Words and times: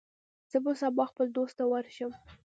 زه 0.51 0.57
به 0.63 0.71
سبا 0.81 1.03
خپل 1.11 1.27
دوست 1.35 1.55
ته 1.57 1.63
ورشم. 1.71 2.11